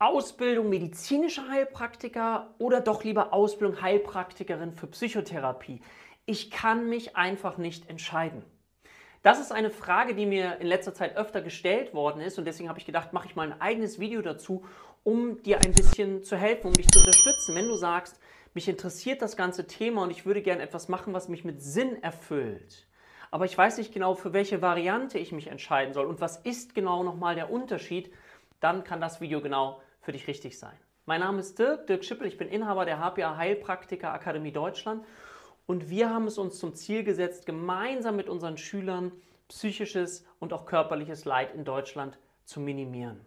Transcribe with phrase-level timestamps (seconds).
[0.00, 5.80] Ausbildung medizinischer Heilpraktiker oder doch lieber Ausbildung Heilpraktikerin für Psychotherapie?
[6.26, 8.42] Ich kann mich einfach nicht entscheiden.
[9.22, 12.68] Das ist eine Frage, die mir in letzter Zeit öfter gestellt worden ist und deswegen
[12.68, 14.64] habe ich gedacht, mache ich mal ein eigenes Video dazu,
[15.04, 17.54] um dir ein bisschen zu helfen, um dich zu unterstützen.
[17.54, 18.18] Wenn du sagst,
[18.52, 22.02] mich interessiert das ganze Thema und ich würde gerne etwas machen, was mich mit Sinn
[22.02, 22.88] erfüllt,
[23.30, 26.74] aber ich weiß nicht genau, für welche Variante ich mich entscheiden soll und was ist
[26.74, 28.12] genau nochmal der Unterschied,
[28.60, 30.76] dann kann das Video genau für dich richtig sein.
[31.06, 35.04] Mein Name ist Dirk, Dirk Schippel, ich bin Inhaber der HPA Heilpraktiker Akademie Deutschland
[35.66, 39.12] und wir haben es uns zum Ziel gesetzt, gemeinsam mit unseren Schülern
[39.48, 43.20] psychisches und auch körperliches Leid in Deutschland zu minimieren.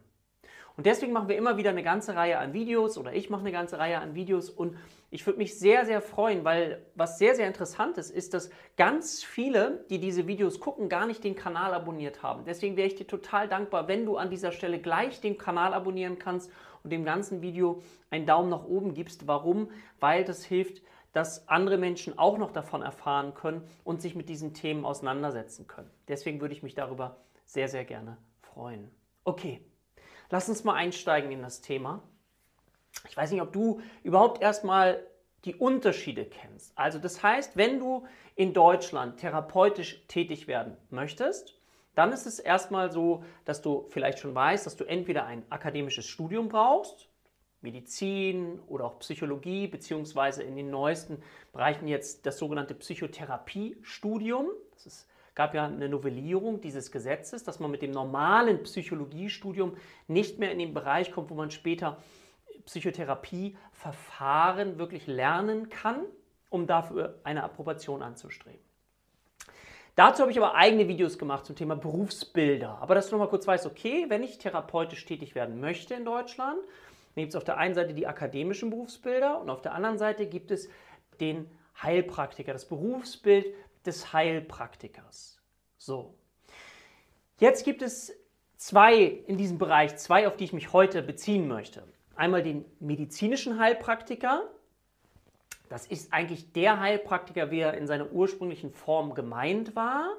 [0.76, 3.52] Und deswegen machen wir immer wieder eine ganze Reihe an Videos oder ich mache eine
[3.52, 4.78] ganze Reihe an Videos und
[5.09, 9.23] ich würde mich sehr, sehr freuen, weil was sehr, sehr interessant ist, ist, dass ganz
[9.23, 12.44] viele, die diese Videos gucken, gar nicht den Kanal abonniert haben.
[12.46, 16.20] Deswegen wäre ich dir total dankbar, wenn du an dieser Stelle gleich den Kanal abonnieren
[16.20, 16.52] kannst
[16.84, 19.27] und dem ganzen Video einen Daumen nach oben gibst.
[19.27, 19.70] Warum?
[20.00, 20.81] Weil das hilft,
[21.14, 25.89] dass andere Menschen auch noch davon erfahren können und sich mit diesen Themen auseinandersetzen können.
[26.08, 28.92] Deswegen würde ich mich darüber sehr, sehr gerne freuen.
[29.23, 29.61] Okay,
[30.30, 32.03] lass uns mal einsteigen in das Thema.
[33.09, 35.06] Ich weiß nicht, ob du überhaupt erstmal
[35.45, 36.78] die Unterschiede kennst.
[36.78, 41.56] Also das heißt, wenn du in Deutschland therapeutisch tätig werden möchtest,
[41.98, 46.06] dann ist es erstmal so, dass du vielleicht schon weißt, dass du entweder ein akademisches
[46.06, 47.09] Studium brauchst,
[47.62, 54.50] Medizin oder auch Psychologie, beziehungsweise in den neuesten Bereichen jetzt das sogenannte Psychotherapiestudium.
[54.75, 59.75] Es gab ja eine Novellierung dieses Gesetzes, dass man mit dem normalen Psychologiestudium
[60.08, 61.98] nicht mehr in den Bereich kommt, wo man später
[62.66, 66.06] Psychotherapieverfahren wirklich lernen kann,
[66.50, 68.67] um dafür eine Approbation anzustreben.
[69.98, 72.78] Dazu habe ich aber eigene Videos gemacht zum Thema Berufsbilder.
[72.81, 76.59] Aber dass du nochmal kurz weißt, okay, wenn ich therapeutisch tätig werden möchte in Deutschland,
[77.16, 80.28] dann gibt es auf der einen Seite die akademischen Berufsbilder und auf der anderen Seite
[80.28, 80.70] gibt es
[81.20, 81.50] den
[81.81, 83.47] Heilpraktiker, das Berufsbild
[83.88, 85.41] des Heilpraktikers.
[85.80, 86.14] So.
[87.40, 88.14] Jetzt gibt es
[88.56, 91.81] zwei in diesem Bereich, zwei, auf die ich mich heute beziehen möchte.
[92.16, 94.47] Einmal den medizinischen Heilpraktiker.
[95.69, 100.16] Das ist eigentlich der Heilpraktiker, wie er in seiner ursprünglichen Form gemeint war.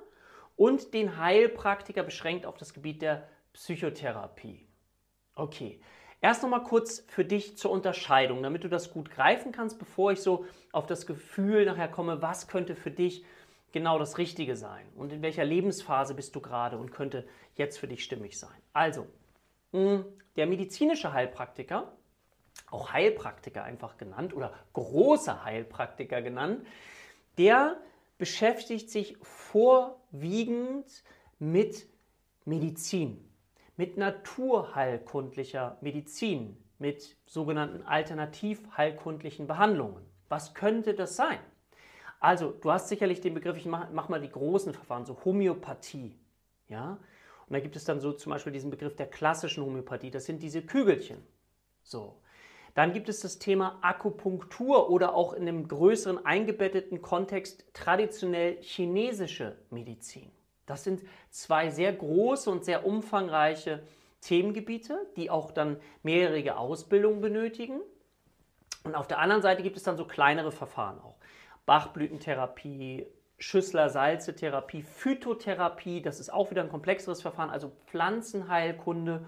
[0.57, 4.67] Und den Heilpraktiker beschränkt auf das Gebiet der Psychotherapie.
[5.35, 5.81] Okay,
[6.21, 10.21] erst nochmal kurz für dich zur Unterscheidung, damit du das gut greifen kannst, bevor ich
[10.21, 13.25] so auf das Gefühl nachher komme, was könnte für dich
[13.73, 17.87] genau das Richtige sein und in welcher Lebensphase bist du gerade und könnte jetzt für
[17.87, 18.57] dich stimmig sein.
[18.73, 19.07] Also,
[19.73, 20.05] hm,
[20.37, 21.93] der medizinische Heilpraktiker,
[22.71, 26.67] auch Heilpraktiker einfach genannt oder großer Heilpraktiker genannt,
[27.39, 27.77] der
[28.19, 30.87] beschäftigt sich vorwiegend
[31.39, 31.87] mit
[32.45, 33.25] Medizin,
[33.77, 40.05] mit naturheilkundlicher Medizin, mit sogenannten alternativheilkundlichen Behandlungen.
[40.29, 41.39] Was könnte das sein?
[42.21, 46.19] Also, du hast sicherlich den Begriff, ich mache mach mal die großen Verfahren, so Homöopathie.
[46.69, 46.99] Ja?
[47.47, 50.43] Und da gibt es dann so zum Beispiel diesen Begriff der klassischen Homöopathie, das sind
[50.43, 51.19] diese Kügelchen.
[51.83, 52.17] So.
[52.75, 59.57] Dann gibt es das Thema Akupunktur oder auch in einem größeren eingebetteten Kontext traditionell chinesische
[59.71, 60.31] Medizin.
[60.67, 63.83] Das sind zwei sehr große und sehr umfangreiche
[64.21, 67.81] Themengebiete, die auch dann mehrjährige Ausbildung benötigen.
[68.85, 71.17] Und auf der anderen Seite gibt es dann so kleinere Verfahren auch.
[71.67, 73.07] Bachblütentherapie,
[73.39, 79.25] Schüssler-Salze-Therapie, Phytotherapie, das ist auch wieder ein komplexeres Verfahren, also Pflanzenheilkunde.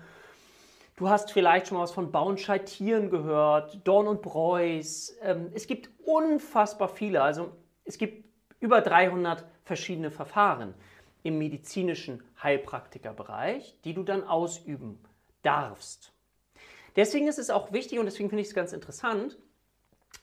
[1.01, 5.17] Du hast vielleicht schon mal was von Bauenscheid-Tieren gehört, Dorn und Preuß.
[5.23, 7.53] Ähm, es gibt unfassbar viele, also
[7.87, 8.29] es gibt
[8.61, 10.75] über 300 verschiedene Verfahren
[11.23, 15.03] im medizinischen Heilpraktikerbereich, die du dann ausüben
[15.41, 16.13] darfst.
[16.97, 19.39] Deswegen ist es auch wichtig und deswegen finde ich es ganz interessant,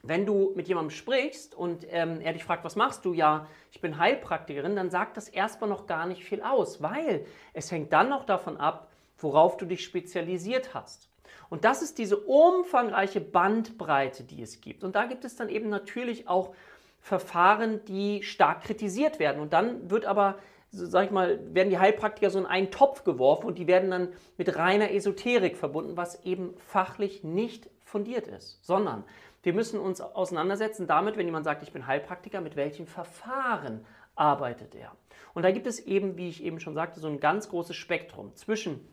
[0.03, 3.13] wenn du mit jemandem sprichst und ähm, er dich fragt, was machst du?
[3.13, 7.71] Ja, ich bin Heilpraktikerin, dann sagt das erstmal noch gar nicht viel aus, weil es
[7.71, 11.09] hängt dann noch davon ab, worauf du dich spezialisiert hast.
[11.49, 14.83] Und das ist diese umfangreiche Bandbreite, die es gibt.
[14.83, 16.53] Und da gibt es dann eben natürlich auch
[16.99, 19.41] Verfahren, die stark kritisiert werden.
[19.41, 20.37] Und dann wird aber,
[20.71, 24.09] sag ich mal, werden die Heilpraktiker so in einen Topf geworfen und die werden dann
[24.37, 29.05] mit reiner Esoterik verbunden, was eben fachlich nicht fundiert ist, sondern
[29.43, 34.75] wir müssen uns auseinandersetzen damit, wenn jemand sagt, ich bin Heilpraktiker, mit welchen Verfahren arbeitet
[34.75, 34.91] er.
[35.33, 38.35] Und da gibt es eben, wie ich eben schon sagte, so ein ganz großes Spektrum
[38.35, 38.85] zwischen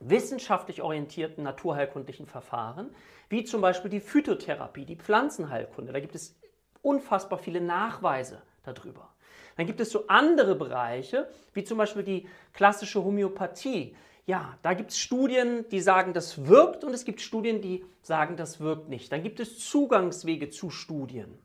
[0.00, 2.90] wissenschaftlich orientierten naturheilkundlichen Verfahren,
[3.28, 5.92] wie zum Beispiel die Phytotherapie, die Pflanzenheilkunde.
[5.92, 6.36] Da gibt es
[6.82, 9.14] unfassbar viele Nachweise darüber.
[9.56, 13.94] Dann gibt es so andere Bereiche, wie zum Beispiel die klassische Homöopathie,
[14.26, 18.36] ja, da gibt es Studien, die sagen, das wirkt und es gibt Studien, die sagen,
[18.36, 19.10] das wirkt nicht.
[19.10, 21.38] Dann gibt es Zugangswege zu Studien.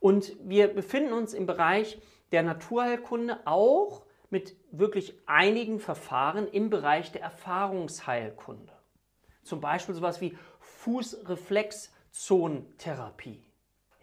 [0.00, 1.98] Und wir befinden uns im Bereich
[2.30, 4.02] der Naturheilkunde auch
[4.34, 8.72] mit wirklich einigen Verfahren im Bereich der Erfahrungsheilkunde.
[9.44, 13.44] Zum Beispiel sowas wie Fußreflexzonentherapie.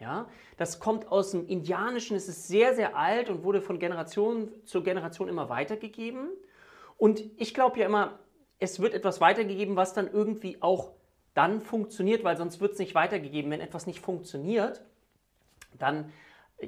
[0.00, 0.26] Ja,
[0.56, 4.82] das kommt aus dem Indianischen, es ist sehr, sehr alt und wurde von Generation zu
[4.82, 6.30] Generation immer weitergegeben.
[6.96, 8.18] Und ich glaube ja immer,
[8.58, 10.92] es wird etwas weitergegeben, was dann irgendwie auch
[11.34, 13.50] dann funktioniert, weil sonst wird es nicht weitergegeben.
[13.50, 14.80] Wenn etwas nicht funktioniert,
[15.78, 16.10] dann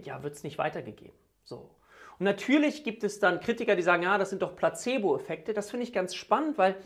[0.04, 1.16] ja, wird es nicht weitergegeben.
[1.44, 1.70] So.
[2.18, 5.52] Und natürlich gibt es dann Kritiker, die sagen, ja, das sind doch Placebo-Effekte.
[5.52, 6.76] Das finde ich ganz spannend, weil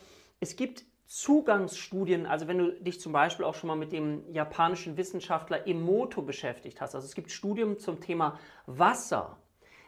[0.40, 4.98] es gibt Zugangsstudien, also wenn du dich zum Beispiel auch schon mal mit dem japanischen
[4.98, 6.94] Wissenschaftler Emoto beschäftigt hast.
[6.94, 9.38] Also es gibt Studien zum Thema Wasser,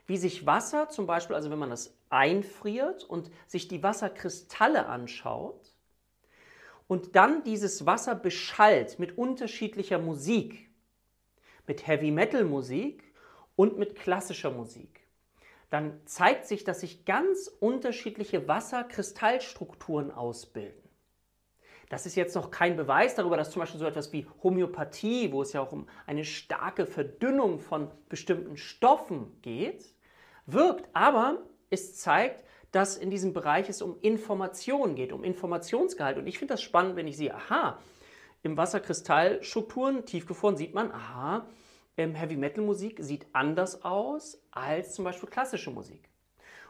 [0.07, 5.77] wie sich Wasser zum Beispiel, also wenn man das einfriert und sich die Wasserkristalle anschaut
[6.89, 10.71] und dann dieses Wasser beschallt mit unterschiedlicher Musik,
[11.67, 13.05] mit Heavy Metal Musik
[13.57, 15.00] und mit klassischer Musik,
[15.71, 20.81] dann zeigt sich, dass sich ganz unterschiedliche Wasserkristallstrukturen ausbilden.
[21.89, 25.43] Das ist jetzt noch kein Beweis darüber, dass zum Beispiel so etwas wie Homöopathie, wo
[25.43, 29.93] es ja auch um eine starke Verdünnung von bestimmten Stoffen geht,
[30.47, 30.89] wirkt.
[30.93, 36.17] Aber es zeigt, dass in diesem Bereich es um Information geht, um Informationsgehalt.
[36.17, 37.79] Und ich finde das spannend, wenn ich sehe, aha,
[38.43, 41.47] im Wasserkristallstrukturen, tiefgefroren, sieht man, aha,
[42.01, 46.09] ähm, Heavy Metal Musik sieht anders aus als zum Beispiel klassische Musik.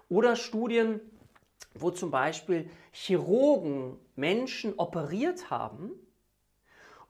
[0.08, 1.00] Oder Studien,
[1.74, 5.92] wo zum Beispiel Chirurgen Menschen operiert haben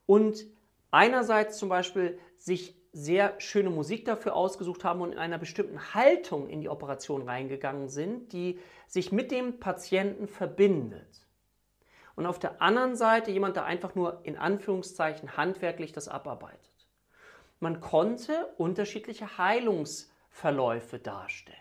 [0.06, 0.44] und
[0.90, 6.48] einerseits zum Beispiel sich sehr schöne Musik dafür ausgesucht haben und in einer bestimmten Haltung
[6.48, 8.58] in die Operation reingegangen sind, die
[8.88, 11.26] sich mit dem Patienten verbindet.
[12.16, 16.69] Und auf der anderen Seite jemand, der einfach nur in Anführungszeichen handwerklich das abarbeitet.
[17.60, 21.56] Man konnte unterschiedliche Heilungsverläufe darstellen.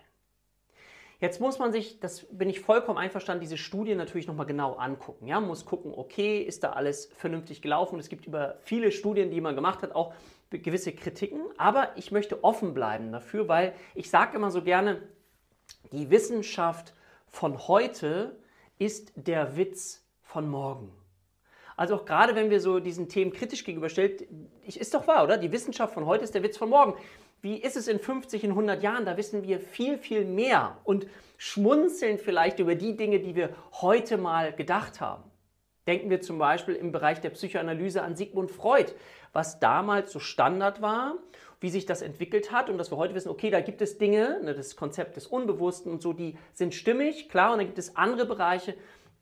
[1.19, 5.27] Jetzt muss man sich, das bin ich vollkommen einverstanden, diese Studie natürlich nochmal genau angucken.
[5.27, 5.41] Ja?
[5.41, 7.99] Man muss gucken, okay, ist da alles vernünftig gelaufen?
[7.99, 10.13] Es gibt über viele Studien, die man gemacht hat, auch
[10.49, 11.41] gewisse Kritiken.
[11.57, 15.01] Aber ich möchte offen bleiben dafür, weil ich sage immer so gerne,
[15.91, 16.93] die Wissenschaft
[17.27, 18.37] von heute
[18.77, 20.98] ist der Witz von morgen.
[21.79, 24.27] Also auch gerade wenn wir so diesen Themen kritisch gegenüberstellt,
[24.65, 25.37] ist doch wahr, oder?
[25.37, 26.93] Die Wissenschaft von heute ist der Witz von morgen.
[27.41, 29.05] Wie ist es in 50, in 100 Jahren?
[29.05, 34.17] Da wissen wir viel, viel mehr und schmunzeln vielleicht über die Dinge, die wir heute
[34.17, 35.23] mal gedacht haben.
[35.87, 38.91] Denken wir zum Beispiel im Bereich der Psychoanalyse an Sigmund Freud,
[39.31, 41.15] was damals so Standard war,
[41.61, 44.41] wie sich das entwickelt hat und dass wir heute wissen, okay, da gibt es Dinge,
[44.43, 47.95] ne, das Konzept des Unbewussten und so, die sind stimmig, klar, und dann gibt es
[47.95, 48.75] andere Bereiche,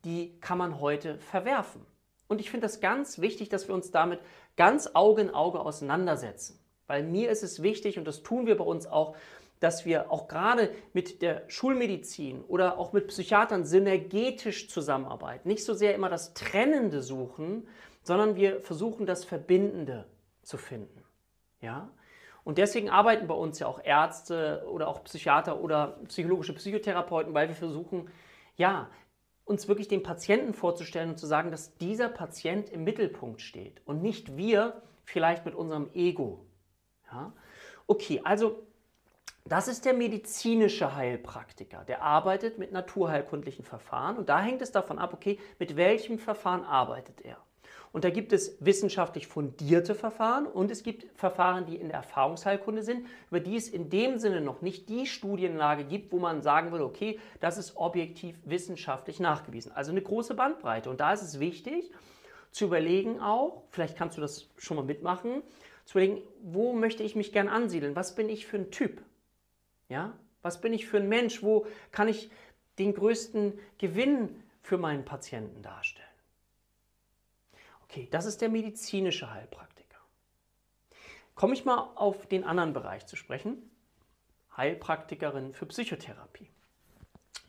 [0.06, 1.86] die kann man heute verwerfen.
[2.28, 4.20] Und ich finde das ganz wichtig, dass wir uns damit
[4.56, 6.60] ganz Auge in Auge auseinandersetzen.
[6.88, 9.16] Weil mir ist es wichtig, und das tun wir bei uns auch,
[9.60, 15.48] dass wir auch gerade mit der Schulmedizin oder auch mit Psychiatern synergetisch zusammenarbeiten.
[15.48, 17.68] Nicht so sehr immer das Trennende suchen,
[18.04, 20.06] sondern wir versuchen das Verbindende
[20.44, 21.04] zu finden.
[21.60, 21.90] Ja?
[22.44, 27.50] Und deswegen arbeiten bei uns ja auch Ärzte oder auch Psychiater oder psychologische Psychotherapeuten, weil
[27.50, 28.10] wir versuchen,
[28.56, 28.90] ja,
[29.48, 34.02] uns wirklich den Patienten vorzustellen und zu sagen, dass dieser Patient im Mittelpunkt steht und
[34.02, 36.46] nicht wir vielleicht mit unserem Ego.
[37.10, 37.32] Ja?
[37.88, 38.68] Okay, also
[39.46, 41.86] das ist der medizinische Heilpraktiker.
[41.86, 46.66] Der arbeitet mit naturheilkundlichen Verfahren und da hängt es davon ab, okay, mit welchem Verfahren
[46.66, 47.38] arbeitet er.
[47.92, 52.84] Und da gibt es wissenschaftlich fundierte Verfahren und es gibt Verfahren, die in der Erfahrungsheilkunde
[52.84, 56.72] sind, über die es in dem Sinne noch nicht die Studienlage gibt, wo man sagen
[56.72, 59.72] würde, okay, das ist objektiv wissenschaftlich nachgewiesen.
[59.72, 60.90] Also eine große Bandbreite.
[60.90, 61.92] Und da ist es wichtig
[62.52, 65.42] zu überlegen auch, vielleicht kannst du das schon mal mitmachen,
[65.86, 67.96] zu überlegen, wo möchte ich mich gern ansiedeln?
[67.96, 69.02] Was bin ich für ein Typ?
[69.90, 70.14] Ja?
[70.42, 71.44] Was bin ich für ein Mensch?
[71.44, 72.30] Wo kann ich
[72.78, 76.07] den größten Gewinn für meinen Patienten darstellen?
[77.90, 79.98] Okay, das ist der medizinische Heilpraktiker.
[81.36, 83.72] Komme ich mal auf den anderen Bereich zu sprechen.
[84.56, 86.50] Heilpraktikerin für Psychotherapie.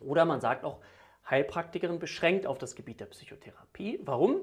[0.00, 0.80] Oder man sagt auch
[1.28, 3.98] Heilpraktikerin beschränkt auf das Gebiet der Psychotherapie.
[4.02, 4.42] Warum?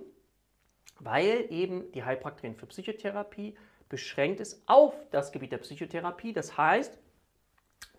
[0.99, 3.55] Weil eben die Heilpraktikerin für Psychotherapie
[3.87, 6.33] beschränkt ist auf das Gebiet der Psychotherapie.
[6.33, 6.97] Das heißt,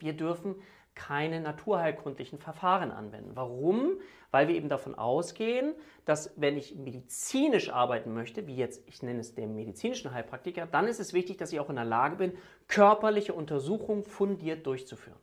[0.01, 0.57] wir dürfen
[0.97, 3.31] keine naturheilkundlichen Verfahren anwenden.
[3.35, 3.93] Warum?
[4.33, 5.75] Weil wir eben davon ausgehen,
[6.05, 10.89] dass wenn ich medizinisch arbeiten möchte, wie jetzt, ich nenne es den medizinischen Heilpraktiker, dann
[10.89, 12.33] ist es wichtig, dass ich auch in der Lage bin,
[12.67, 15.21] körperliche Untersuchungen fundiert durchzuführen.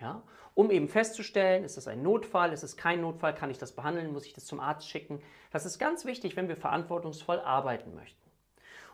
[0.00, 0.22] Ja?
[0.54, 4.12] Um eben festzustellen, ist das ein Notfall, ist es kein Notfall, kann ich das behandeln,
[4.12, 5.22] muss ich das zum Arzt schicken.
[5.50, 8.20] Das ist ganz wichtig, wenn wir verantwortungsvoll arbeiten möchten.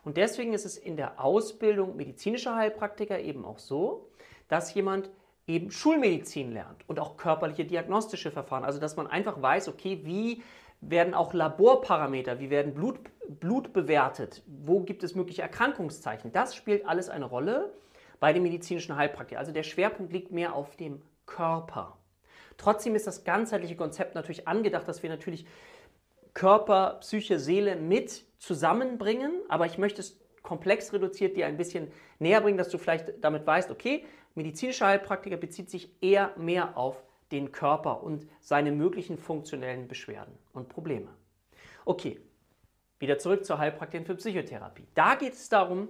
[0.04, 4.08] Und deswegen ist es in der Ausbildung medizinischer Heilpraktiker eben auch so,
[4.46, 5.10] dass jemand
[5.48, 8.64] eben Schulmedizin lernt und auch körperliche diagnostische Verfahren.
[8.64, 10.42] Also dass man einfach weiß, okay, wie
[10.80, 16.30] werden auch Laborparameter, wie werden Blut, Blut bewertet, wo gibt es mögliche Erkrankungszeichen.
[16.32, 17.72] Das spielt alles eine Rolle
[18.20, 19.40] bei den medizinischen Heilpraktikern.
[19.40, 21.96] Also der Schwerpunkt liegt mehr auf dem Körper.
[22.56, 25.46] Trotzdem ist das ganzheitliche Konzept natürlich angedacht, dass wir natürlich
[26.34, 31.88] Körper, Psyche, Seele mit zusammenbringen, aber ich möchte es komplex reduziert dir ein bisschen
[32.18, 34.04] näher bringen, dass du vielleicht damit weißt, okay,
[34.38, 40.68] medizinischer Heilpraktiker bezieht sich eher mehr auf den Körper und seine möglichen funktionellen Beschwerden und
[40.68, 41.08] Probleme.
[41.84, 42.18] Okay,
[42.98, 44.86] wieder zurück zur Heilpraktikerin für Psychotherapie.
[44.94, 45.88] Da geht es darum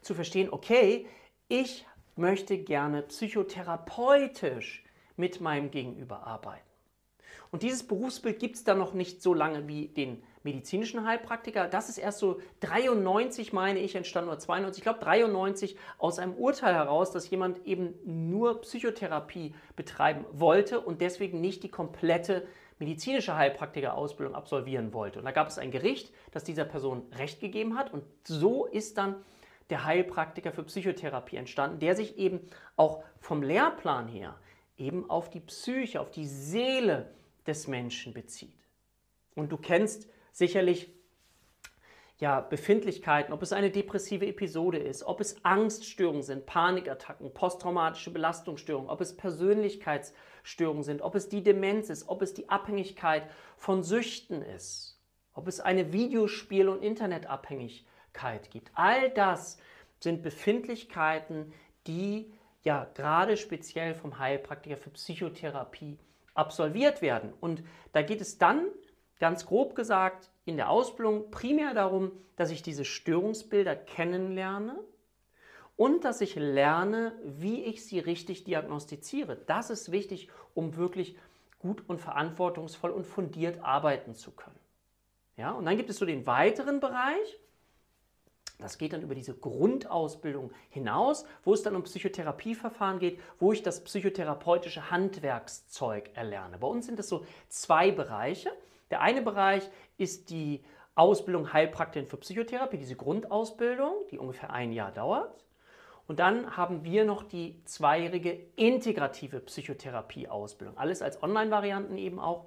[0.00, 1.06] zu verstehen, okay,
[1.48, 4.84] ich möchte gerne psychotherapeutisch
[5.16, 6.62] mit meinem Gegenüber arbeiten.
[7.50, 11.68] Und dieses Berufsbild gibt es dann noch nicht so lange wie den medizinischen Heilpraktiker.
[11.68, 16.34] Das ist erst so 93, meine ich, entstanden, oder 92, ich glaube 93, aus einem
[16.34, 22.46] Urteil heraus, dass jemand eben nur Psychotherapie betreiben wollte und deswegen nicht die komplette
[22.78, 25.18] medizinische Heilpraktiker-Ausbildung absolvieren wollte.
[25.18, 28.98] Und da gab es ein Gericht, das dieser Person Recht gegeben hat und so ist
[28.98, 29.16] dann
[29.70, 32.40] der Heilpraktiker für Psychotherapie entstanden, der sich eben
[32.76, 34.36] auch vom Lehrplan her
[34.76, 37.10] eben auf die Psyche, auf die Seele
[37.46, 38.56] des Menschen bezieht.
[39.34, 40.90] Und du kennst sicherlich
[42.18, 48.88] ja, Befindlichkeiten, ob es eine depressive Episode ist, ob es Angststörungen sind, Panikattacken, posttraumatische Belastungsstörungen,
[48.88, 54.40] ob es Persönlichkeitsstörungen sind, ob es die Demenz ist, ob es die Abhängigkeit von Süchten
[54.40, 54.98] ist,
[55.34, 58.70] ob es eine Videospiel- und Internetabhängigkeit gibt.
[58.74, 59.58] All das
[60.00, 61.52] sind Befindlichkeiten,
[61.86, 65.98] die ja gerade speziell vom Heilpraktiker für Psychotherapie
[66.36, 67.32] absolviert werden.
[67.40, 67.62] Und
[67.92, 68.66] da geht es dann,
[69.18, 74.78] ganz grob gesagt, in der Ausbildung primär darum, dass ich diese Störungsbilder kennenlerne
[75.76, 79.36] und dass ich lerne, wie ich sie richtig diagnostiziere.
[79.46, 81.16] Das ist wichtig, um wirklich
[81.58, 84.58] gut und verantwortungsvoll und fundiert arbeiten zu können.
[85.36, 87.38] Ja, und dann gibt es so den weiteren Bereich,
[88.58, 93.62] das geht dann über diese Grundausbildung hinaus, wo es dann um Psychotherapieverfahren geht, wo ich
[93.62, 96.58] das psychotherapeutische Handwerkszeug erlerne.
[96.58, 98.50] Bei uns sind es so zwei Bereiche.
[98.90, 104.90] Der eine Bereich ist die Ausbildung Heilpraktikerin für Psychotherapie, diese Grundausbildung, die ungefähr ein Jahr
[104.90, 105.44] dauert.
[106.08, 110.78] Und dann haben wir noch die zweijährige integrative Psychotherapie-Ausbildung.
[110.78, 112.46] Alles als Online-Varianten eben auch.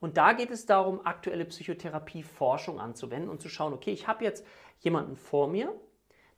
[0.00, 4.44] Und da geht es darum, aktuelle Psychotherapie-Forschung anzuwenden und zu schauen, okay, ich habe jetzt
[4.80, 5.74] jemanden vor mir,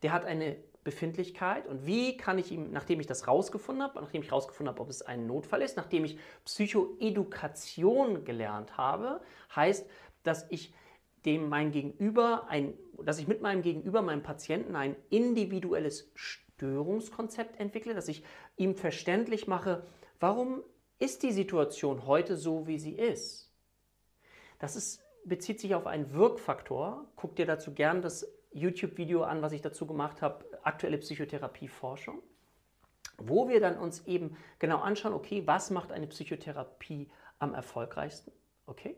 [0.02, 4.22] der hat eine Befindlichkeit und wie kann ich ihm, nachdem ich das rausgefunden habe, nachdem
[4.22, 9.20] ich rausgefunden habe, ob es ein Notfall ist, nachdem ich Psychoedukation gelernt habe,
[9.54, 9.88] heißt,
[10.24, 10.74] dass ich
[11.24, 17.94] dem mein Gegenüber ein, dass ich mit meinem Gegenüber, meinem Patienten ein individuelles Störungskonzept entwickle,
[17.94, 18.24] dass ich
[18.56, 19.86] ihm verständlich mache,
[20.18, 20.64] warum
[20.98, 23.51] ist die Situation heute so, wie sie ist?
[24.62, 27.10] Das ist, bezieht sich auf einen Wirkfaktor.
[27.16, 32.22] Guck dir dazu gern das YouTube-Video an, was ich dazu gemacht habe, aktuelle Psychotherapieforschung,
[33.18, 38.30] wo wir dann uns eben genau anschauen, okay, was macht eine Psychotherapie am erfolgreichsten?
[38.66, 38.94] Okay?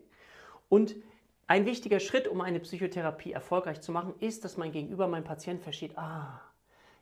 [0.69, 0.95] Und
[1.47, 5.63] ein wichtiger Schritt, um eine Psychotherapie erfolgreich zu machen, ist, dass mein Gegenüber, mein Patient
[5.63, 6.43] versteht, ah,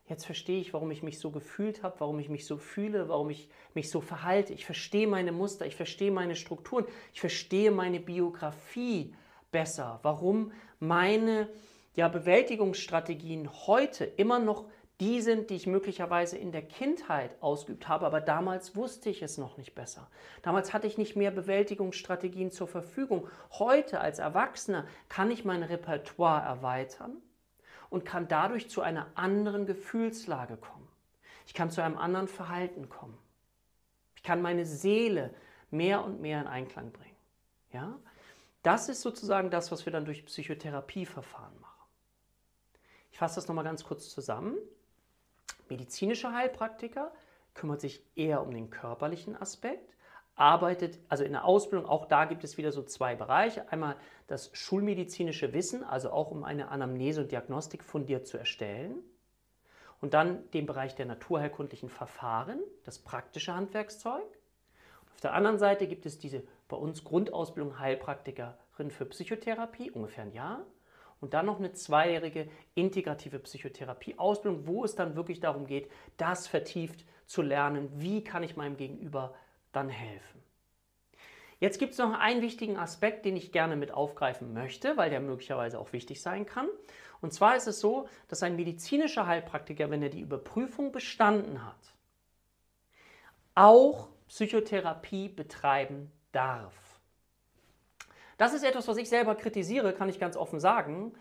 [0.06, 3.30] Jetzt verstehe ich, warum ich mich so gefühlt habe, warum ich mich so fühle, warum
[3.30, 4.52] ich mich so verhalte.
[4.52, 9.16] Ich verstehe meine Muster, ich verstehe meine Strukturen, ich verstehe meine Biografie
[9.52, 11.48] besser, warum meine
[11.96, 14.66] ja, Bewältigungsstrategien heute immer noch
[15.00, 19.38] die sind, die ich möglicherweise in der Kindheit ausgeübt habe, aber damals wusste ich es
[19.38, 20.10] noch nicht besser.
[20.44, 23.28] Damals hatte ich nicht mehr Bewältigungsstrategien zur Verfügung.
[23.52, 27.22] Heute als Erwachsener kann ich mein Repertoire erweitern
[27.94, 30.88] und kann dadurch zu einer anderen Gefühlslage kommen.
[31.46, 33.16] Ich kann zu einem anderen Verhalten kommen.
[34.16, 35.32] Ich kann meine Seele
[35.70, 37.16] mehr und mehr in Einklang bringen.
[37.72, 38.00] Ja?
[38.64, 41.88] Das ist sozusagen das, was wir dann durch Psychotherapieverfahren machen.
[43.12, 44.58] Ich fasse das nochmal ganz kurz zusammen.
[45.70, 47.12] Medizinischer Heilpraktiker
[47.54, 49.94] kümmert sich eher um den körperlichen Aspekt
[50.36, 53.72] arbeitet, also in der Ausbildung, auch da gibt es wieder so zwei Bereiche.
[53.72, 53.96] Einmal
[54.28, 58.96] das schulmedizinische Wissen, also auch um eine Anamnese und Diagnostik fundiert zu erstellen.
[60.02, 64.26] Und dann den Bereich der naturheilkundlichen Verfahren, das praktische Handwerkszeug.
[65.14, 70.34] Auf der anderen Seite gibt es diese bei uns Grundausbildung Heilpraktikerin für Psychotherapie, ungefähr ein
[70.34, 70.66] Jahr.
[71.24, 77.06] und dann noch eine zweijährige integrative Psychotherapie-Ausbildung, wo es dann wirklich darum geht, das vertieft
[77.28, 79.34] zu lernen, wie kann ich meinem Gegenüber
[79.74, 80.42] dann helfen.
[81.60, 85.22] Jetzt gibt es noch einen wichtigen Aspekt, den ich gerne mit aufgreifen möchte, weil der
[85.22, 86.68] möglicherweise auch wichtig sein kann.
[87.22, 91.94] Und zwar ist es so, dass ein medizinischer Heilpraktiker, wenn er die Überprüfung bestanden hat,
[93.56, 96.74] auch Psychotherapie betreiben darf.
[98.38, 101.14] Das ist etwas, was ich selber kritisiere, kann ich ganz offen sagen,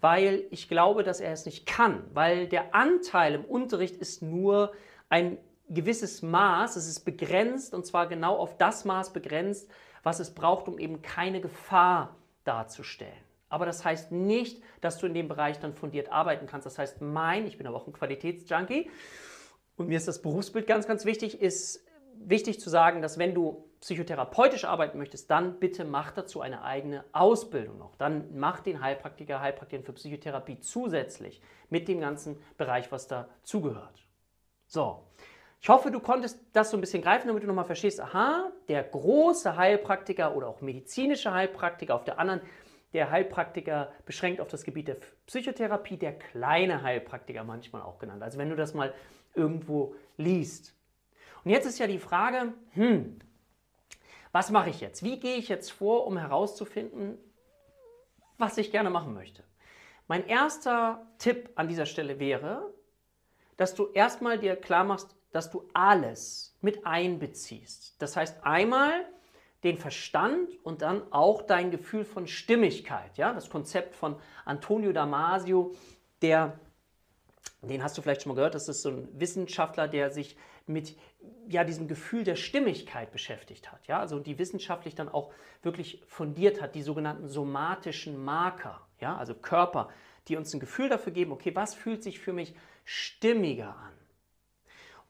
[0.00, 4.72] weil ich glaube, dass er es nicht kann, weil der Anteil im Unterricht ist nur
[5.10, 5.36] ein
[5.70, 9.70] gewisses Maß, es ist begrenzt und zwar genau auf das Maß begrenzt,
[10.02, 13.12] was es braucht, um eben keine Gefahr darzustellen.
[13.48, 16.66] Aber das heißt nicht, dass du in dem Bereich dann fundiert arbeiten kannst.
[16.66, 18.90] Das heißt, mein, ich bin aber auch ein Qualitätsjunkie
[19.76, 21.84] und mir ist das Berufsbild ganz, ganz wichtig, ist
[22.14, 27.04] wichtig zu sagen, dass wenn du psychotherapeutisch arbeiten möchtest, dann bitte mach dazu eine eigene
[27.12, 27.96] Ausbildung noch.
[27.96, 34.06] Dann mach den Heilpraktiker, Heilpraktikerin für Psychotherapie zusätzlich mit dem ganzen Bereich, was da zugehört.
[34.66, 35.06] So,
[35.62, 38.82] ich hoffe, du konntest das so ein bisschen greifen, damit du nochmal verstehst, aha, der
[38.82, 42.40] große Heilpraktiker oder auch medizinische Heilpraktiker, auf der anderen
[42.92, 48.22] der Heilpraktiker beschränkt auf das Gebiet der Psychotherapie, der kleine Heilpraktiker manchmal auch genannt.
[48.22, 48.94] Also wenn du das mal
[49.34, 50.74] irgendwo liest.
[51.44, 53.18] Und jetzt ist ja die Frage, hm,
[54.32, 55.02] was mache ich jetzt?
[55.02, 57.18] Wie gehe ich jetzt vor, um herauszufinden,
[58.38, 59.44] was ich gerne machen möchte?
[60.08, 62.72] Mein erster Tipp an dieser Stelle wäre,
[63.56, 67.94] dass du erstmal dir klar machst, dass du alles mit einbeziehst.
[67.98, 69.06] Das heißt einmal
[69.62, 73.18] den Verstand und dann auch dein Gefühl von Stimmigkeit.
[73.18, 73.32] Ja?
[73.32, 75.74] Das Konzept von Antonio Damasio,
[76.22, 76.58] der,
[77.62, 80.96] den hast du vielleicht schon mal gehört, das ist so ein Wissenschaftler, der sich mit
[81.48, 83.86] ja, diesem Gefühl der Stimmigkeit beschäftigt hat.
[83.86, 83.98] Ja?
[84.00, 85.32] Also die wissenschaftlich dann auch
[85.62, 89.16] wirklich fundiert hat, die sogenannten somatischen Marker, ja?
[89.16, 89.90] also Körper,
[90.28, 93.99] die uns ein Gefühl dafür geben, okay, was fühlt sich für mich stimmiger an?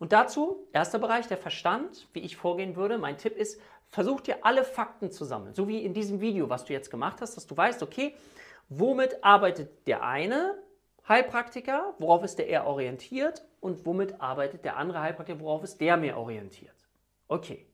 [0.01, 2.97] Und dazu, erster Bereich, der Verstand, wie ich vorgehen würde.
[2.97, 5.55] Mein Tipp ist, versuch dir alle Fakten zu sammeln.
[5.55, 8.15] So wie in diesem Video, was du jetzt gemacht hast, dass du weißt, okay,
[8.71, 10.55] womit arbeitet der eine
[11.07, 15.99] Heilpraktiker, worauf ist der eher orientiert und womit arbeitet der andere Heilpraktiker, worauf ist der
[15.99, 16.89] mehr orientiert.
[17.29, 17.67] Okay.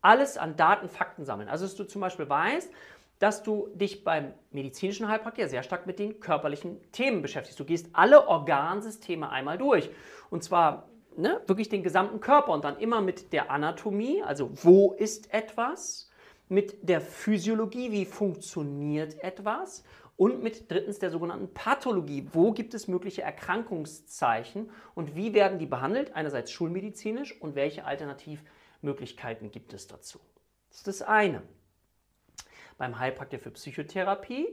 [0.00, 1.48] Alles an Daten, Fakten sammeln.
[1.48, 2.70] Also, dass du zum Beispiel weißt,
[3.18, 7.58] dass du dich beim medizinischen Heilpraktiker sehr stark mit den körperlichen Themen beschäftigst.
[7.58, 9.90] Du gehst alle Organsysteme einmal durch.
[10.30, 14.92] Und zwar ne, wirklich den gesamten Körper und dann immer mit der Anatomie, also wo
[14.92, 16.10] ist etwas,
[16.48, 19.84] mit der Physiologie, wie funktioniert etwas
[20.16, 25.66] und mit drittens der sogenannten Pathologie, wo gibt es mögliche Erkrankungszeichen und wie werden die
[25.66, 30.20] behandelt, einerseits schulmedizinisch und welche Alternativmöglichkeiten gibt es dazu.
[30.68, 31.42] Das ist das eine.
[32.78, 34.48] Beim Heilpraktiker für Psychotherapie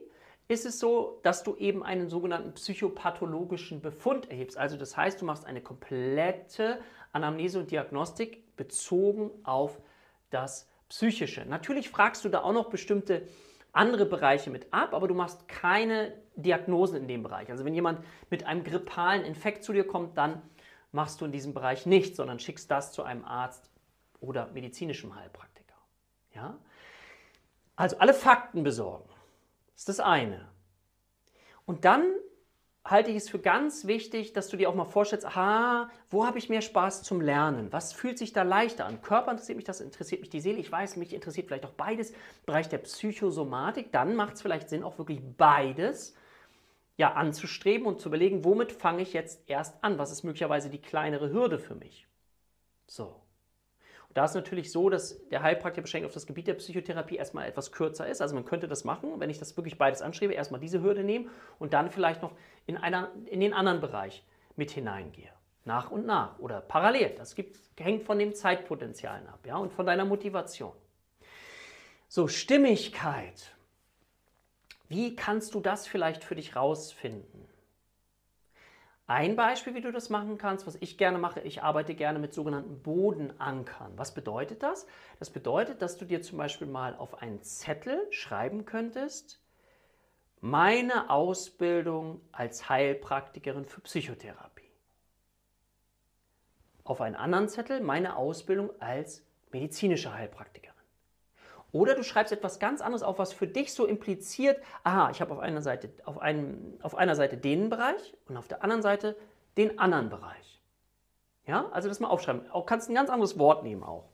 [0.48, 4.58] ist es so, dass du eben einen sogenannten psychopathologischen Befund erhebst.
[4.58, 6.80] Also das heißt, du machst eine komplette
[7.12, 9.82] Anamnese und Diagnostik bezogen auf
[10.30, 11.46] das Psychische.
[11.46, 13.28] Natürlich fragst du da auch noch bestimmte
[13.72, 17.50] andere Bereiche mit ab, aber du machst keine Diagnosen in dem Bereich.
[17.50, 20.42] Also wenn jemand mit einem grippalen Infekt zu dir kommt, dann
[20.92, 23.70] machst du in diesem Bereich nichts, sondern schickst das zu einem Arzt
[24.20, 25.76] oder medizinischem Heilpraktiker.
[26.36, 26.58] Ja?
[27.76, 29.10] Also alle Fakten besorgen.
[29.84, 30.48] Das ist das eine.
[31.66, 32.06] Und dann
[32.86, 36.38] halte ich es für ganz wichtig, dass du dir auch mal vorstellst, aha, wo habe
[36.38, 37.72] ich mehr Spaß zum Lernen?
[37.72, 39.02] Was fühlt sich da leichter an?
[39.02, 40.60] Körper interessiert mich, das interessiert mich die Seele.
[40.60, 42.14] Ich weiß, mich interessiert vielleicht auch beides.
[42.46, 46.16] Bereich der Psychosomatik, dann macht es vielleicht Sinn, auch wirklich beides
[46.96, 49.98] ja, anzustreben und zu überlegen, womit fange ich jetzt erst an?
[49.98, 52.08] Was ist möglicherweise die kleinere Hürde für mich?
[52.88, 53.23] So.
[54.14, 57.72] Da ist natürlich so, dass der Heilpraktiker beschränkt auf das Gebiet der Psychotherapie erstmal etwas
[57.72, 58.22] kürzer ist.
[58.22, 61.30] Also man könnte das machen, wenn ich das wirklich beides anstrebe, erstmal diese Hürde nehmen
[61.58, 62.32] und dann vielleicht noch
[62.68, 64.24] in, einer, in den anderen Bereich
[64.56, 65.32] mit hineingehe.
[65.66, 67.16] Nach und nach oder parallel.
[67.18, 70.74] Das gibt, hängt von dem Zeitpotenzialen ab ja, und von deiner Motivation.
[72.08, 73.56] So, Stimmigkeit.
[74.90, 77.48] Wie kannst du das vielleicht für dich rausfinden?
[79.06, 82.34] Ein Beispiel, wie du das machen kannst, was ich gerne mache, ich arbeite gerne mit
[82.34, 83.92] sogenannten Bodenankern.
[83.98, 84.88] Was bedeutet das?
[85.20, 89.42] Das bedeutet, dass du dir zum Beispiel mal auf einen Zettel schreiben könntest,
[90.40, 94.72] meine Ausbildung als Heilpraktikerin für Psychotherapie.
[96.86, 100.73] Auf einen anderen Zettel meine Ausbildung als medizinische Heilpraktikerin.
[101.74, 105.34] Oder du schreibst etwas ganz anderes auf, was für dich so impliziert, aha, ich habe
[105.34, 106.18] auf einer Seite, auf
[106.84, 109.18] auf einer Seite den Bereich und auf der anderen Seite
[109.58, 110.62] den anderen Bereich.
[111.48, 112.50] Ja, also das mal aufschreiben.
[112.52, 114.08] Auch kannst ein ganz anderes Wort nehmen auch.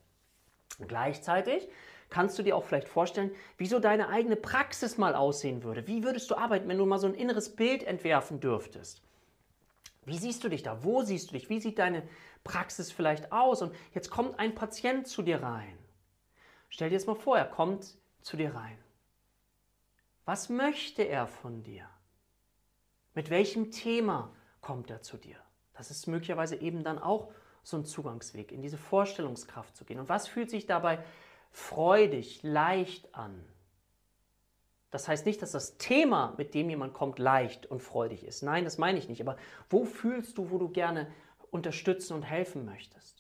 [0.80, 1.68] Und gleichzeitig
[2.10, 5.86] kannst du dir auch vielleicht vorstellen, wie so deine eigene Praxis mal aussehen würde.
[5.86, 9.02] Wie würdest du arbeiten, wenn du mal so ein inneres Bild entwerfen dürftest?
[10.06, 10.82] Wie siehst du dich da?
[10.86, 11.50] Wo siehst du dich?
[11.50, 12.04] Wie sieht deine
[12.46, 13.62] Praxis vielleicht aus?
[13.62, 15.78] Und jetzt kommt ein Patient zu dir rein.
[16.70, 18.78] Stell dir das mal vor, er kommt zu dir rein.
[20.26, 21.90] Was möchte er von dir?
[23.16, 25.38] Mit welchem Thema kommt er zu dir?
[25.74, 27.32] Das ist möglicherweise eben dann auch
[27.64, 30.00] so ein Zugangsweg, in diese Vorstellungskraft zu gehen.
[30.00, 31.04] Und was fühlt sich dabei
[31.52, 33.44] freudig, leicht an?
[34.92, 38.42] Das heißt nicht, dass das Thema, mit dem jemand kommt, leicht und freudig ist.
[38.42, 39.22] Nein, das meine ich nicht.
[39.22, 39.38] Aber
[39.70, 41.12] wo fühlst du, wo du gerne
[41.52, 43.19] unterstützen und helfen möchtest?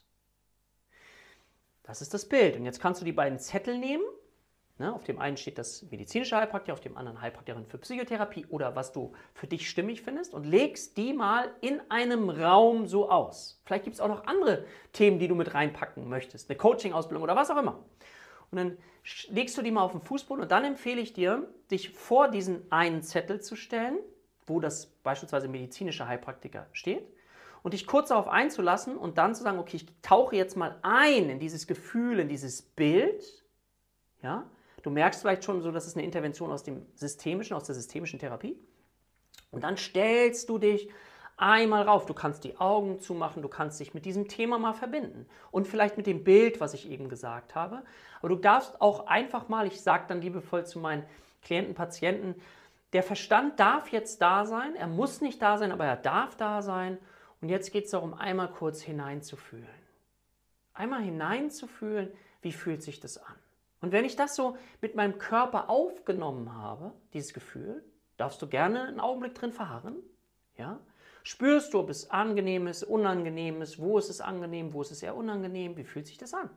[1.89, 2.55] Das ist das Bild.
[2.55, 4.03] Und jetzt kannst du die beiden Zettel nehmen
[4.79, 4.93] Ne?
[4.93, 8.93] Auf dem einen steht das medizinische Heilpraktiker, auf dem anderen Heilpraktikerin für Psychotherapie oder was
[8.93, 13.61] du für dich stimmig findest und legst die mal in einem Raum so aus.
[13.65, 17.35] Vielleicht gibt es auch noch andere Themen, die du mit reinpacken möchtest, eine Coaching-Ausbildung oder
[17.35, 17.83] was auch immer.
[18.51, 18.77] Und dann
[19.27, 22.71] legst du die mal auf den Fußboden und dann empfehle ich dir, dich vor diesen
[22.71, 23.99] einen Zettel zu stellen,
[24.47, 27.05] wo das beispielsweise medizinische Heilpraktiker steht
[27.63, 31.29] und dich kurz darauf einzulassen und dann zu sagen, okay, ich tauche jetzt mal ein
[31.29, 33.23] in dieses Gefühl, in dieses Bild,
[34.21, 34.45] ja,
[34.83, 38.19] Du merkst vielleicht schon so, das ist eine Intervention aus dem systemischen, aus der systemischen
[38.19, 38.57] Therapie.
[39.51, 40.89] Und dann stellst du dich
[41.37, 42.05] einmal rauf.
[42.05, 45.97] Du kannst die Augen zumachen, du kannst dich mit diesem Thema mal verbinden und vielleicht
[45.97, 47.81] mit dem Bild, was ich eben gesagt habe.
[48.19, 51.03] Aber du darfst auch einfach mal, ich sage dann liebevoll zu meinen
[51.41, 52.35] Klienten, Patienten,
[52.93, 56.61] der Verstand darf jetzt da sein, er muss nicht da sein, aber er darf da
[56.61, 56.97] sein.
[57.41, 59.67] Und jetzt geht es darum, einmal kurz hineinzufühlen.
[60.73, 63.35] Einmal hineinzufühlen, wie fühlt sich das an?
[63.81, 67.83] Und wenn ich das so mit meinem Körper aufgenommen habe, dieses Gefühl,
[68.17, 69.95] darfst du gerne einen Augenblick drin verharren.
[70.57, 70.79] Ja?
[71.23, 75.01] Spürst du, ob es angenehm ist, unangenehm ist, wo ist es angenehm, wo ist es
[75.01, 76.49] eher unangenehm, wie fühlt sich das an?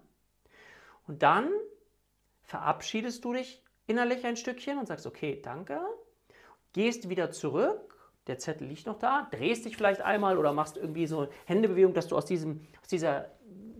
[1.06, 1.50] Und dann
[2.42, 5.80] verabschiedest du dich innerlich ein Stückchen und sagst, okay, danke,
[6.72, 7.91] gehst wieder zurück,
[8.26, 12.06] der Zettel liegt noch da, drehst dich vielleicht einmal oder machst irgendwie so Händebewegung, dass
[12.08, 13.30] du aus, diesem, aus dieser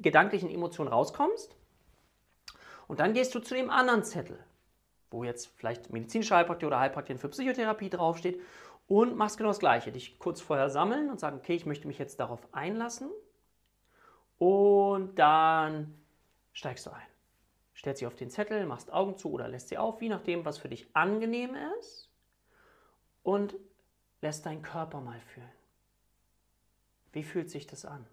[0.01, 1.57] gedanklichen Emotion rauskommst
[2.89, 4.39] und dann gehst du zu dem anderen Zettel,
[5.11, 8.41] wo jetzt vielleicht medizinische Heilpraktiker oder Heilpraktiker für Psychotherapie draufsteht
[8.87, 9.93] und machst genau das Gleiche.
[9.93, 13.11] Dich kurz vorher sammeln und sagen, okay, ich möchte mich jetzt darauf einlassen.
[14.39, 15.95] Und dann
[16.53, 17.07] steigst du ein.
[17.75, 20.59] Stellst sie auf den Zettel, machst Augen zu oder lässt sie auf, wie nachdem, was
[20.59, 22.11] für dich angenehm ist.
[23.23, 23.55] Und
[24.23, 25.51] lässt deinen Körper mal fühlen.
[27.13, 28.07] Wie fühlt sich das an?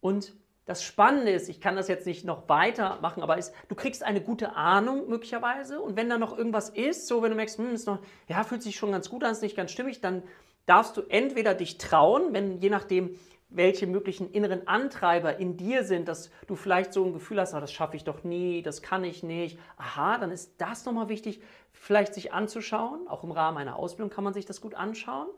[0.00, 4.02] Und das Spannende ist, ich kann das jetzt nicht noch weitermachen, aber ist, du kriegst
[4.02, 7.74] eine gute Ahnung möglicherweise und wenn da noch irgendwas ist, so wenn du merkst, hm,
[7.74, 10.22] ist noch, ja, fühlt sich schon ganz gut an, ist nicht ganz stimmig, dann
[10.66, 13.18] darfst du entweder dich trauen, wenn je nachdem,
[13.54, 17.60] welche möglichen inneren Antreiber in dir sind, dass du vielleicht so ein Gefühl hast, ah,
[17.60, 19.58] das schaffe ich doch nie, das kann ich nicht.
[19.76, 21.40] Aha, dann ist das nochmal wichtig,
[21.72, 23.08] vielleicht sich anzuschauen.
[23.08, 25.28] Auch im Rahmen einer Ausbildung kann man sich das gut anschauen.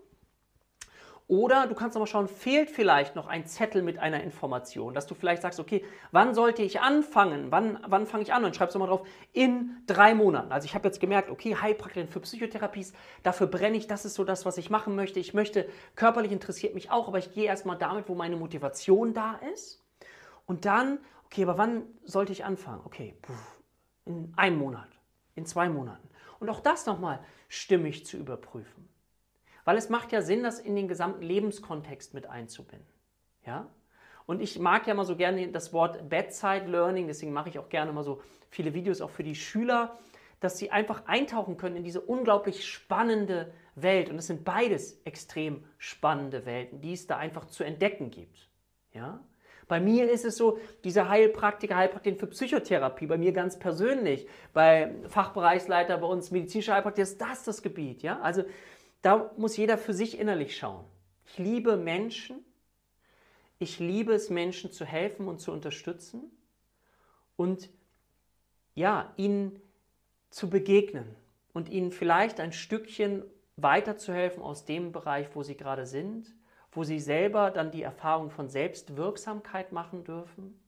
[1.26, 5.14] Oder du kannst nochmal schauen, fehlt vielleicht noch ein Zettel mit einer Information, dass du
[5.14, 5.82] vielleicht sagst, okay,
[6.12, 7.50] wann sollte ich anfangen?
[7.50, 8.44] Wann, wann fange ich an?
[8.44, 10.52] Und schreibst du mal drauf, in drei Monaten.
[10.52, 14.24] Also ich habe jetzt gemerkt, okay, Heilpraktikerin für Psychotherapies, dafür brenne ich, das ist so
[14.24, 15.18] das, was ich machen möchte.
[15.18, 19.40] Ich möchte, körperlich interessiert mich auch, aber ich gehe erstmal damit, wo meine Motivation da
[19.54, 19.82] ist.
[20.44, 22.82] Und dann, okay, aber wann sollte ich anfangen?
[22.84, 23.16] Okay,
[24.04, 24.88] in einem Monat,
[25.37, 26.06] in zwei Monaten.
[26.38, 28.93] Und auch das nochmal stimmig zu überprüfen.
[29.64, 32.87] Weil es macht ja Sinn, das in den gesamten Lebenskontext mit einzubinden.
[33.46, 33.68] Ja?
[34.27, 37.68] Und ich mag ja mal so gerne das Wort Bedside Learning, deswegen mache ich auch
[37.68, 39.98] gerne mal so viele Videos auch für die Schüler,
[40.40, 44.11] dass sie einfach eintauchen können in diese unglaublich spannende Welt.
[44.11, 48.48] Und es sind beides extrem spannende Welten, die es da einfach zu entdecken gibt.
[48.92, 49.20] Ja?
[49.68, 54.94] Bei mir ist es so, dieser Heilpraktiker, Heilpraktikerin für Psychotherapie, bei mir ganz persönlich, bei
[55.09, 58.03] Fachbereichsleiter bei uns medizinischer Heilpraktiker ist das das Gebiet.
[58.03, 58.20] Ja?
[58.20, 58.44] Also
[59.04, 60.84] da muss jeder für sich innerlich schauen.
[61.26, 62.42] Ich liebe Menschen.
[63.58, 66.22] Ich liebe es, Menschen zu helfen und zu unterstützen
[67.36, 67.68] und
[68.74, 69.60] ja, ihnen
[70.30, 71.14] zu begegnen
[71.52, 73.22] und ihnen vielleicht ein Stückchen
[73.56, 76.34] weiterzuhelfen aus dem Bereich, wo sie gerade sind,
[76.72, 80.58] wo sie selber dann die Erfahrung von Selbstwirksamkeit machen dürfen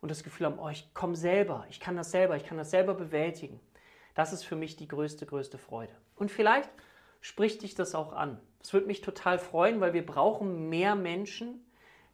[0.00, 2.70] und das Gefühl haben, oh, ich komme selber, ich kann das selber, ich kann das
[2.70, 3.60] selber bewältigen.
[4.14, 5.94] Das ist für mich die größte, größte Freude.
[6.16, 6.70] Und vielleicht
[7.24, 8.38] spricht dich das auch an.
[8.58, 11.64] Das würde mich total freuen, weil wir brauchen mehr Menschen,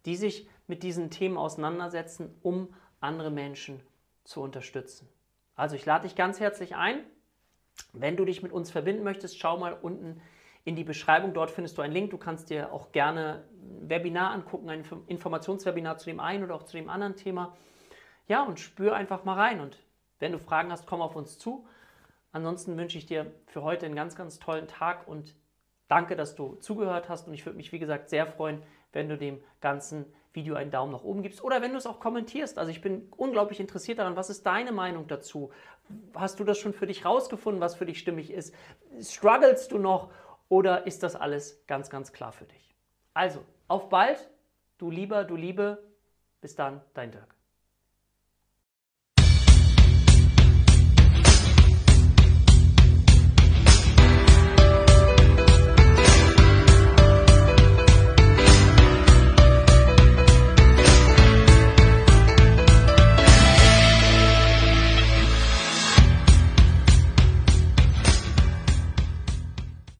[0.06, 3.80] die sich mit diesen Themen auseinandersetzen, um andere Menschen
[4.22, 5.08] zu unterstützen.
[5.56, 7.02] Also ich lade dich ganz herzlich ein.
[7.92, 10.22] Wenn du dich mit uns verbinden möchtest, schau mal unten
[10.62, 11.34] in die Beschreibung.
[11.34, 12.12] Dort findest du einen Link.
[12.12, 16.62] Du kannst dir auch gerne ein Webinar angucken, ein Informationswebinar zu dem einen oder auch
[16.62, 17.56] zu dem anderen Thema.
[18.28, 19.60] ja, und spür einfach mal rein.
[19.60, 19.76] Und
[20.20, 21.66] wenn du Fragen hast, komm auf uns zu.
[22.32, 25.34] Ansonsten wünsche ich dir für heute einen ganz, ganz tollen Tag und
[25.88, 27.26] danke, dass du zugehört hast.
[27.26, 28.62] Und ich würde mich, wie gesagt, sehr freuen,
[28.92, 31.98] wenn du dem ganzen Video einen Daumen nach oben gibst oder wenn du es auch
[31.98, 32.58] kommentierst.
[32.58, 35.50] Also ich bin unglaublich interessiert daran, was ist deine Meinung dazu?
[36.14, 38.54] Hast du das schon für dich rausgefunden, was für dich stimmig ist?
[39.00, 40.10] Strugglest du noch
[40.48, 42.74] oder ist das alles ganz, ganz klar für dich?
[43.12, 44.30] Also, auf bald,
[44.78, 45.82] du Lieber, du Liebe.
[46.40, 47.39] Bis dann, dein Dirk.